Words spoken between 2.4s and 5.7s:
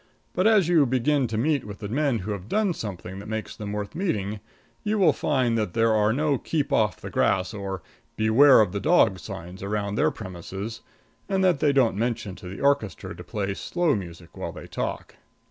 done something that makes them worth meeting you will find